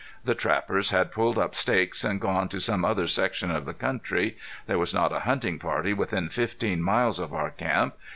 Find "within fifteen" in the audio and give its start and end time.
5.93-6.81